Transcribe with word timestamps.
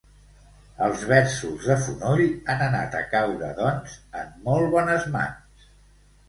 Els 0.85 1.01
versos 1.09 1.67
de 1.71 1.75
Fonoll 1.83 2.23
han 2.53 2.63
anat 2.69 2.97
a 3.01 3.03
caure, 3.13 3.51
doncs, 3.61 3.99
en 4.23 4.33
molt 4.49 4.73
bones 4.75 5.07
mans. 5.19 5.69